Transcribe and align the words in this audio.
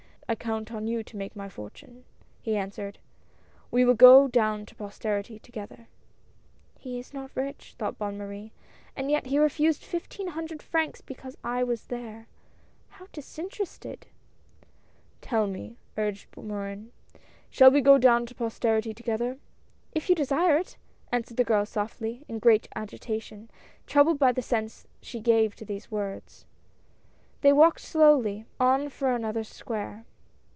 "I 0.29 0.35
count 0.35 0.71
on 0.71 0.87
you 0.87 1.03
to 1.03 1.17
make 1.17 1.35
my 1.35 1.49
fortune," 1.49 2.05
he 2.41 2.55
answered. 2.55 2.99
"We 3.69 3.83
will 3.83 3.95
go 3.95 4.29
down 4.29 4.65
to 4.67 4.73
posterity 4.75 5.39
together."" 5.39 5.89
He 6.79 6.97
is 6.99 7.13
not 7.13 7.35
rich," 7.35 7.75
thought 7.77 7.97
Bonne 7.97 8.17
Marie," 8.17 8.53
and 8.95 9.11
yet 9.11 9.25
he 9.25 9.37
refused 9.39 9.83
fifteen 9.83 10.29
hundred 10.29 10.63
francs 10.63 11.01
because 11.01 11.35
I 11.43 11.65
was 11.65 11.87
there. 11.87 12.27
How 12.91 13.07
disinterested!" 13.11 14.07
"Tell 15.21 15.47
me," 15.47 15.75
urged 15.97 16.27
Morin, 16.37 16.93
"shall 17.49 17.69
we 17.69 17.81
go 17.81 17.97
down 17.97 18.25
to 18.27 18.33
posterity 18.33 18.93
together?" 18.93 19.37
"If 19.97 20.07
you 20.07 20.15
desire 20.15 20.55
it!" 20.55 20.77
answered 21.11 21.35
the 21.35 21.43
girl 21.43 21.65
softly, 21.65 22.23
in 22.29 22.39
great 22.39 22.69
agitation, 22.73 23.51
troubled 23.85 24.17
by 24.17 24.31
the 24.31 24.41
sense 24.41 24.87
she 25.01 25.19
gave 25.19 25.57
to 25.57 25.65
these 25.65 25.91
words. 25.91 26.45
They 27.41 27.51
walked 27.51 27.81
slowly 27.81 28.45
on 28.61 28.87
for 28.87 29.13
another 29.13 29.43
square. 29.43 30.05